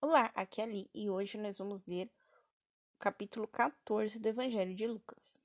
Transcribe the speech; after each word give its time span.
Olá, 0.00 0.30
aqui 0.32 0.60
é 0.60 0.64
Ali 0.64 0.88
e 0.94 1.10
hoje 1.10 1.36
nós 1.36 1.58
vamos 1.58 1.84
ler 1.84 2.08
o 2.94 2.98
capítulo 3.00 3.48
14 3.48 4.20
do 4.20 4.28
Evangelho 4.28 4.72
de 4.72 4.86
Lucas. 4.86 5.40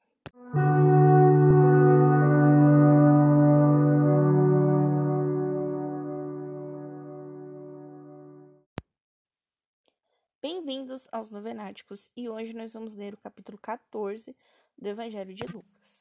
Bem-vindos 10.39 11.09
aos 11.11 11.31
Novenáticos 11.31 12.11
e 12.15 12.29
hoje 12.29 12.53
nós 12.53 12.73
vamos 12.73 12.93
ler 12.93 13.15
o 13.15 13.17
capítulo 13.17 13.57
14 13.57 14.37
do 14.77 14.87
Evangelho 14.87 15.33
de 15.33 15.45
Lucas. 15.51 15.99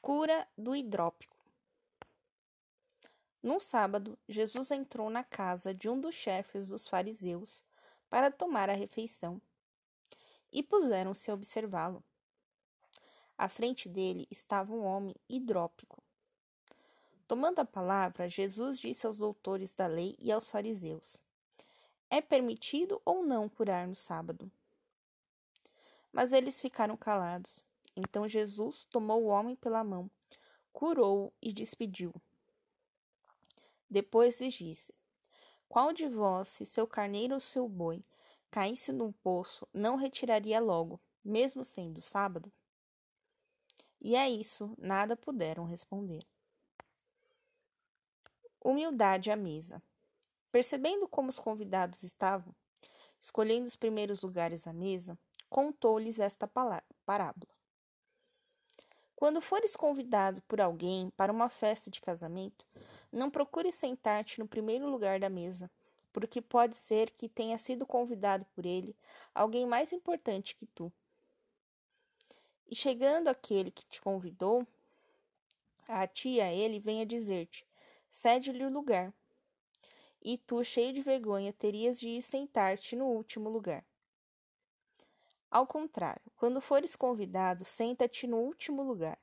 Cura 0.00 0.46
do 0.56 0.76
hidrópico. 0.76 1.35
Num 3.46 3.60
sábado, 3.60 4.18
Jesus 4.28 4.72
entrou 4.72 5.08
na 5.08 5.22
casa 5.22 5.72
de 5.72 5.88
um 5.88 6.00
dos 6.00 6.16
chefes 6.16 6.66
dos 6.66 6.88
fariseus 6.88 7.62
para 8.10 8.28
tomar 8.28 8.68
a 8.68 8.72
refeição 8.72 9.40
e 10.50 10.64
puseram-se 10.64 11.30
a 11.30 11.34
observá-lo. 11.34 12.02
À 13.38 13.48
frente 13.48 13.88
dele 13.88 14.26
estava 14.32 14.74
um 14.74 14.84
homem 14.84 15.14
hidrópico. 15.28 16.02
Tomando 17.28 17.60
a 17.60 17.64
palavra, 17.64 18.28
Jesus 18.28 18.80
disse 18.80 19.06
aos 19.06 19.18
doutores 19.18 19.76
da 19.76 19.86
lei 19.86 20.16
e 20.18 20.32
aos 20.32 20.48
fariseus: 20.48 21.22
É 22.10 22.20
permitido 22.20 23.00
ou 23.04 23.24
não 23.24 23.48
curar 23.48 23.86
no 23.86 23.94
sábado? 23.94 24.50
Mas 26.12 26.32
eles 26.32 26.60
ficaram 26.60 26.96
calados. 26.96 27.64
Então 27.94 28.26
Jesus 28.26 28.86
tomou 28.86 29.22
o 29.22 29.28
homem 29.28 29.54
pela 29.54 29.84
mão, 29.84 30.10
curou-o 30.72 31.32
e 31.40 31.52
despediu-o. 31.52 32.20
Depois 33.88 34.40
lhes 34.40 34.54
disse: 34.54 34.94
Qual 35.68 35.92
de 35.92 36.08
vós, 36.08 36.48
se 36.48 36.66
seu 36.66 36.86
carneiro 36.86 37.34
ou 37.34 37.40
seu 37.40 37.68
boi 37.68 38.04
caísse 38.50 38.92
num 38.92 39.12
poço, 39.12 39.66
não 39.72 39.96
retiraria 39.96 40.60
logo, 40.60 41.00
mesmo 41.24 41.64
sendo 41.64 42.00
sábado? 42.00 42.52
E 44.00 44.14
a 44.16 44.28
isso 44.28 44.74
nada 44.78 45.16
puderam 45.16 45.64
responder. 45.64 46.26
Humildade 48.62 49.30
à 49.30 49.36
mesa. 49.36 49.82
Percebendo 50.50 51.06
como 51.06 51.28
os 51.28 51.38
convidados 51.38 52.02
estavam, 52.02 52.54
escolhendo 53.20 53.66
os 53.66 53.76
primeiros 53.76 54.22
lugares 54.22 54.66
à 54.66 54.72
mesa, 54.72 55.18
contou-lhes 55.48 56.18
esta 56.18 56.48
parábola. 56.48 57.56
Quando 59.14 59.40
fores 59.40 59.74
convidado 59.74 60.42
por 60.42 60.60
alguém 60.60 61.10
para 61.10 61.32
uma 61.32 61.48
festa 61.48 61.90
de 61.90 62.00
casamento, 62.00 62.66
não 63.16 63.30
procure 63.30 63.72
sentar-te 63.72 64.38
no 64.38 64.46
primeiro 64.46 64.88
lugar 64.88 65.18
da 65.18 65.28
mesa, 65.28 65.70
porque 66.12 66.40
pode 66.40 66.76
ser 66.76 67.10
que 67.10 67.28
tenha 67.28 67.58
sido 67.58 67.86
convidado 67.86 68.44
por 68.54 68.64
ele 68.64 68.96
alguém 69.34 69.66
mais 69.66 69.92
importante 69.92 70.54
que 70.56 70.66
tu. 70.66 70.92
E 72.68 72.74
chegando 72.74 73.28
aquele 73.28 73.70
que 73.70 73.84
te 73.86 74.00
convidou, 74.00 74.66
a 75.88 76.06
ti 76.06 76.40
a 76.40 76.52
ele 76.52 76.80
venha 76.80 77.06
dizer-te: 77.06 77.66
cede-lhe 78.10 78.64
o 78.64 78.72
lugar. 78.72 79.12
E 80.20 80.36
tu, 80.36 80.64
cheio 80.64 80.92
de 80.92 81.02
vergonha, 81.02 81.52
terias 81.52 82.00
de 82.00 82.08
ir 82.08 82.22
sentar-te 82.22 82.96
no 82.96 83.06
último 83.06 83.48
lugar. 83.48 83.84
Ao 85.50 85.66
contrário, 85.66 86.32
quando 86.34 86.60
fores 86.60 86.96
convidado, 86.96 87.64
senta-te 87.64 88.26
no 88.26 88.38
último 88.38 88.82
lugar. 88.82 89.18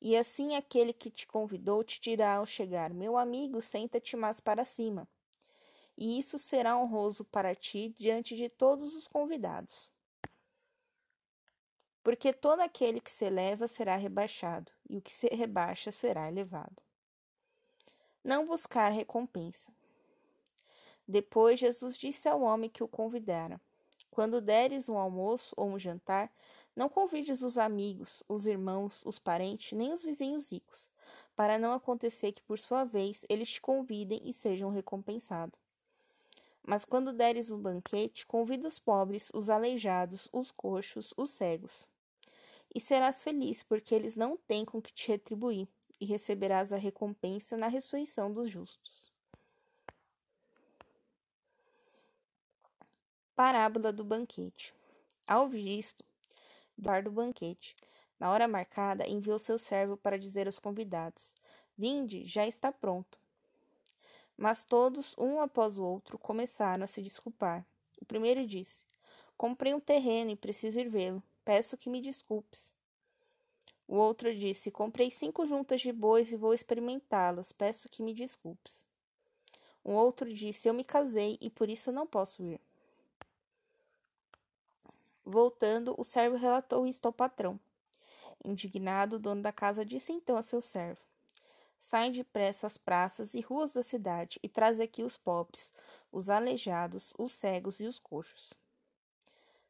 E 0.00 0.16
assim 0.16 0.54
aquele 0.54 0.92
que 0.92 1.10
te 1.10 1.26
convidou 1.26 1.82
te 1.82 2.00
dirá 2.00 2.36
ao 2.36 2.46
chegar: 2.46 2.92
Meu 2.92 3.16
amigo, 3.16 3.60
senta-te 3.60 4.16
mais 4.16 4.40
para 4.40 4.64
cima. 4.64 5.08
E 5.96 6.18
isso 6.18 6.38
será 6.38 6.76
honroso 6.76 7.24
para 7.24 7.54
ti 7.54 7.94
diante 7.96 8.36
de 8.36 8.48
todos 8.48 8.94
os 8.94 9.08
convidados. 9.08 9.90
Porque 12.02 12.32
todo 12.32 12.60
aquele 12.60 13.00
que 13.00 13.10
se 13.10 13.24
eleva 13.24 13.66
será 13.66 13.96
rebaixado, 13.96 14.70
e 14.88 14.98
o 14.98 15.02
que 15.02 15.10
se 15.10 15.26
rebaixa 15.28 15.90
será 15.90 16.28
elevado. 16.28 16.82
Não 18.22 18.46
buscar 18.46 18.90
recompensa. 18.90 19.72
Depois 21.08 21.58
Jesus 21.58 21.96
disse 21.96 22.28
ao 22.28 22.42
homem 22.42 22.68
que 22.68 22.84
o 22.84 22.88
convidara: 22.88 23.60
quando 24.16 24.40
deres 24.40 24.88
um 24.88 24.96
almoço 24.96 25.52
ou 25.58 25.68
um 25.68 25.78
jantar, 25.78 26.32
não 26.74 26.88
convides 26.88 27.42
os 27.42 27.58
amigos, 27.58 28.22
os 28.26 28.46
irmãos, 28.46 29.02
os 29.04 29.18
parentes, 29.18 29.76
nem 29.76 29.92
os 29.92 30.02
vizinhos 30.02 30.50
ricos, 30.50 30.88
para 31.36 31.58
não 31.58 31.74
acontecer 31.74 32.32
que, 32.32 32.40
por 32.40 32.58
sua 32.58 32.82
vez, 32.82 33.26
eles 33.28 33.50
te 33.50 33.60
convidem 33.60 34.22
e 34.24 34.32
sejam 34.32 34.70
recompensados. 34.70 35.60
Mas 36.66 36.82
quando 36.82 37.12
deres 37.12 37.50
um 37.50 37.58
banquete, 37.58 38.24
convida 38.26 38.66
os 38.66 38.78
pobres, 38.78 39.30
os 39.34 39.50
aleijados, 39.50 40.30
os 40.32 40.50
coxos, 40.50 41.12
os 41.14 41.28
cegos. 41.28 41.86
E 42.74 42.80
serás 42.80 43.22
feliz, 43.22 43.62
porque 43.62 43.94
eles 43.94 44.16
não 44.16 44.38
têm 44.38 44.64
com 44.64 44.80
que 44.80 44.94
te 44.94 45.08
retribuir, 45.08 45.68
e 46.00 46.06
receberás 46.06 46.72
a 46.72 46.78
recompensa 46.78 47.54
na 47.58 47.68
ressurreição 47.68 48.32
dos 48.32 48.48
justos. 48.48 49.05
Parábola 53.36 53.92
do 53.92 54.02
banquete. 54.02 54.72
Ao 55.28 55.42
ouvir 55.42 55.78
isto, 55.78 56.02
do 57.04 57.10
banquete, 57.10 57.76
na 58.18 58.30
hora 58.30 58.48
marcada, 58.48 59.06
enviou 59.06 59.38
seu 59.38 59.58
servo 59.58 59.94
para 59.94 60.18
dizer 60.18 60.46
aos 60.46 60.58
convidados: 60.58 61.34
Vinde, 61.76 62.24
já 62.24 62.46
está 62.46 62.72
pronto. 62.72 63.20
Mas 64.38 64.64
todos, 64.64 65.14
um 65.18 65.38
após 65.38 65.76
o 65.76 65.84
outro, 65.84 66.16
começaram 66.16 66.84
a 66.84 66.86
se 66.86 67.02
desculpar. 67.02 67.62
O 68.00 68.06
primeiro 68.06 68.46
disse: 68.46 68.86
Comprei 69.36 69.74
um 69.74 69.80
terreno 69.80 70.30
e 70.30 70.36
preciso 70.36 70.80
ir 70.80 70.88
vê-lo. 70.88 71.22
Peço 71.44 71.76
que 71.76 71.90
me 71.90 72.00
desculpes. 72.00 72.72
O 73.86 73.96
outro 73.96 74.34
disse: 74.34 74.70
Comprei 74.70 75.10
cinco 75.10 75.44
juntas 75.44 75.82
de 75.82 75.92
bois 75.92 76.32
e 76.32 76.36
vou 76.36 76.54
experimentá-las. 76.54 77.52
Peço 77.52 77.86
que 77.86 78.02
me 78.02 78.14
desculpes. 78.14 78.86
Um 79.84 79.92
outro 79.92 80.32
disse: 80.32 80.70
Eu 80.70 80.72
me 80.72 80.82
casei 80.82 81.36
e 81.38 81.50
por 81.50 81.68
isso 81.68 81.92
não 81.92 82.06
posso 82.06 82.42
ir. 82.42 82.58
Voltando, 85.28 85.92
o 85.98 86.04
servo 86.04 86.36
relatou 86.36 86.86
isto 86.86 87.06
ao 87.06 87.12
patrão. 87.12 87.58
Indignado, 88.44 89.16
o 89.16 89.18
dono 89.18 89.42
da 89.42 89.50
casa 89.50 89.84
disse 89.84 90.12
então 90.12 90.36
a 90.36 90.42
seu 90.42 90.60
servo: 90.60 91.00
Sai 91.80 92.12
depressa 92.12 92.68
às 92.68 92.78
praças 92.78 93.34
e 93.34 93.40
ruas 93.40 93.72
da 93.72 93.82
cidade 93.82 94.38
e 94.40 94.48
traz 94.48 94.78
aqui 94.78 95.02
os 95.02 95.16
pobres, 95.16 95.74
os 96.12 96.30
aleijados, 96.30 97.12
os 97.18 97.32
cegos 97.32 97.80
e 97.80 97.86
os 97.86 97.98
coxos. 97.98 98.54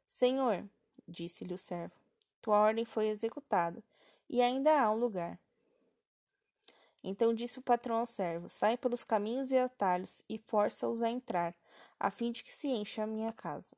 Senhor, 0.07 0.63
disse-lhe 1.09 1.55
o 1.55 1.59
servo, 1.59 1.95
tua 2.43 2.59
ordem 2.59 2.85
foi 2.85 3.09
executada 3.09 3.83
e 4.29 4.43
ainda 4.43 4.79
há 4.79 4.91
um 4.91 4.99
lugar. 4.99 5.39
Então 7.03 7.33
disse 7.33 7.59
o 7.59 7.63
patrão 7.63 7.97
ao 7.97 8.07
servo: 8.07 8.51
Sai 8.51 8.77
pelos 8.77 9.05
caminhos 9.05 9.51
e 9.53 9.57
atalhos 9.57 10.23
e 10.29 10.37
força-os 10.37 11.01
a 11.01 11.09
entrar, 11.09 11.55
a 11.99 12.11
fim 12.11 12.31
de 12.31 12.45
que 12.45 12.53
se 12.53 12.69
encha 12.69 13.05
a 13.05 13.07
minha 13.07 13.33
casa. 13.33 13.75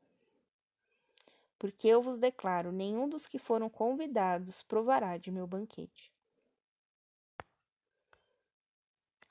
Porque 1.59 1.89
eu 1.89 2.01
vos 2.01 2.19
declaro: 2.19 2.71
nenhum 2.71 3.09
dos 3.09 3.27
que 3.27 3.39
foram 3.39 3.69
convidados 3.69 4.63
provará 4.63 5.17
de 5.17 5.31
meu 5.31 5.47
banquete. 5.47 6.13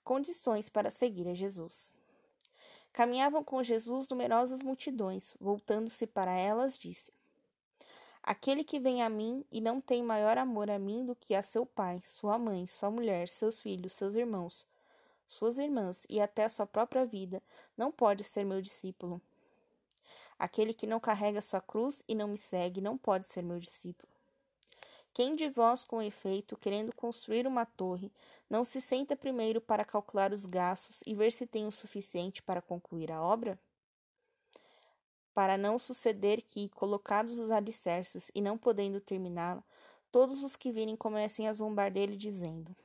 Condições 0.03 0.69
para 0.69 0.89
seguir 0.89 1.27
a 1.27 1.33
Jesus. 1.33 1.93
Caminhavam 2.93 3.43
com 3.43 3.61
Jesus 3.61 4.07
numerosas 4.07 4.61
multidões. 4.61 5.35
Voltando-se 5.39 6.07
para 6.07 6.31
elas, 6.31 6.77
disse: 6.77 7.11
Aquele 8.23 8.63
que 8.63 8.79
vem 8.79 9.03
a 9.03 9.09
mim 9.09 9.45
e 9.51 9.61
não 9.61 9.79
tem 9.79 10.03
maior 10.03 10.37
amor 10.37 10.69
a 10.69 10.79
mim 10.79 11.05
do 11.05 11.15
que 11.15 11.35
a 11.35 11.43
seu 11.43 11.65
pai, 11.65 12.01
sua 12.03 12.37
mãe, 12.37 12.67
sua 12.67 12.89
mulher, 12.89 13.29
seus 13.29 13.59
filhos, 13.59 13.93
seus 13.93 14.15
irmãos, 14.15 14.65
suas 15.27 15.57
irmãs 15.57 16.05
e 16.09 16.19
até 16.19 16.45
a 16.45 16.49
sua 16.49 16.65
própria 16.65 17.05
vida, 17.05 17.41
não 17.77 17.91
pode 17.91 18.23
ser 18.23 18.43
meu 18.43 18.61
discípulo. 18.61 19.21
Aquele 20.39 20.73
que 20.73 20.85
não 20.85 20.99
carrega 20.99 21.41
sua 21.41 21.61
cruz 21.61 22.03
e 22.07 22.13
não 22.13 22.27
me 22.27 22.37
segue 22.37 22.79
não 22.79 22.97
pode 22.97 23.25
ser 23.25 23.41
meu 23.41 23.59
discípulo. 23.59 24.11
Quem 25.13 25.35
de 25.35 25.49
vós, 25.49 25.83
com 25.83 25.99
efeito, 25.99 26.55
querendo 26.55 26.93
construir 26.93 27.47
uma 27.47 27.65
torre, 27.65 28.11
não 28.47 28.63
se 28.63 28.79
senta 28.79 29.15
primeiro 29.15 29.59
para 29.59 29.83
calcular 29.83 30.31
os 30.31 30.45
gastos 30.45 31.01
e 31.07 31.15
ver 31.15 31.31
se 31.31 31.47
tem 31.47 31.65
o 31.65 31.71
suficiente 31.71 32.43
para 32.43 32.61
concluir 32.61 33.11
a 33.11 33.19
obra? 33.19 33.59
Para 35.33 35.57
não 35.57 35.79
suceder 35.79 36.43
que, 36.43 36.69
colocados 36.69 37.39
os 37.39 37.49
alicerces 37.49 38.29
e 38.35 38.41
não 38.41 38.59
podendo 38.59 39.01
terminá-la, 39.01 39.63
todos 40.11 40.43
os 40.43 40.55
que 40.55 40.71
virem 40.71 40.95
comecem 40.95 41.47
a 41.47 41.53
zombar 41.53 41.91
dele, 41.91 42.15
dizendo: 42.15 42.75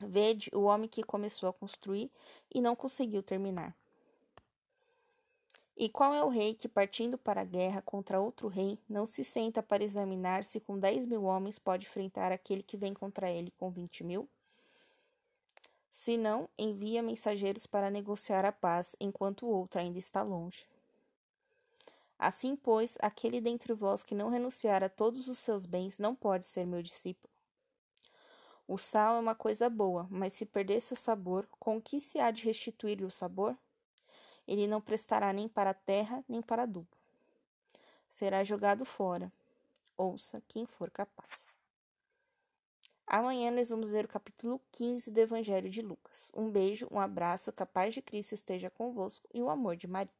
Vede 0.00 0.50
o 0.52 0.62
homem 0.62 0.88
que 0.88 1.04
começou 1.04 1.48
a 1.48 1.52
construir 1.52 2.10
e 2.52 2.60
não 2.60 2.74
conseguiu 2.74 3.22
terminar. 3.22 3.76
E 5.80 5.88
qual 5.88 6.12
é 6.12 6.24
o 6.24 6.28
rei 6.28 6.54
que, 6.54 6.66
partindo 6.66 7.16
para 7.16 7.42
a 7.42 7.44
guerra 7.44 7.80
contra 7.80 8.18
outro 8.18 8.48
rei, 8.48 8.80
não 8.88 9.06
se 9.06 9.22
senta 9.22 9.62
para 9.62 9.84
examinar 9.84 10.42
se 10.42 10.58
com 10.58 10.76
dez 10.76 11.06
mil 11.06 11.22
homens 11.22 11.56
pode 11.56 11.86
enfrentar 11.86 12.32
aquele 12.32 12.64
que 12.64 12.76
vem 12.76 12.92
contra 12.92 13.30
ele 13.30 13.52
com 13.56 13.70
vinte 13.70 14.02
mil? 14.02 14.28
Se 15.92 16.16
não, 16.16 16.48
envia 16.58 17.00
mensageiros 17.00 17.64
para 17.64 17.90
negociar 17.90 18.44
a 18.44 18.50
paz, 18.50 18.96
enquanto 18.98 19.46
o 19.46 19.50
outro 19.50 19.80
ainda 19.80 20.00
está 20.00 20.20
longe. 20.20 20.66
Assim, 22.18 22.56
pois, 22.56 22.98
aquele 23.00 23.40
dentre 23.40 23.72
vós 23.72 24.02
que 24.02 24.16
não 24.16 24.30
renunciar 24.30 24.82
a 24.82 24.88
todos 24.88 25.28
os 25.28 25.38
seus 25.38 25.64
bens 25.64 25.96
não 25.96 26.12
pode 26.12 26.44
ser 26.44 26.66
meu 26.66 26.82
discípulo. 26.82 27.32
O 28.66 28.76
sal 28.76 29.14
é 29.14 29.20
uma 29.20 29.36
coisa 29.36 29.70
boa, 29.70 30.08
mas 30.10 30.32
se 30.32 30.44
perder 30.44 30.80
seu 30.80 30.96
sabor, 30.96 31.48
com 31.60 31.80
que 31.80 32.00
se 32.00 32.18
há 32.18 32.32
de 32.32 32.44
restituir-lhe 32.44 33.04
o 33.04 33.10
sabor? 33.12 33.56
Ele 34.48 34.66
não 34.66 34.80
prestará 34.80 35.30
nem 35.32 35.46
para 35.46 35.70
a 35.70 35.74
terra, 35.74 36.24
nem 36.26 36.40
para 36.40 36.62
adubo. 36.62 36.88
Será 38.08 38.42
jogado 38.42 38.86
fora. 38.86 39.30
Ouça 39.96 40.42
quem 40.48 40.64
for 40.64 40.90
capaz. 40.90 41.54
Amanhã 43.06 43.50
nós 43.50 43.68
vamos 43.68 43.88
ler 43.88 44.06
o 44.06 44.08
capítulo 44.08 44.60
15 44.72 45.10
do 45.10 45.18
Evangelho 45.18 45.68
de 45.68 45.82
Lucas. 45.82 46.32
Um 46.34 46.50
beijo, 46.50 46.88
um 46.90 46.98
abraço, 46.98 47.52
capaz 47.52 47.94
de 47.94 48.00
Cristo 48.00 48.34
esteja 48.34 48.70
convosco 48.70 49.28
e 49.32 49.42
o 49.42 49.50
amor 49.50 49.76
de 49.76 49.86
Maria. 49.86 50.12